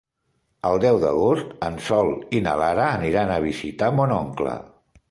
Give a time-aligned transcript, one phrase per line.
[0.69, 4.61] El deu d'agost en Sol i na Lara aniran a visitar mon oncle.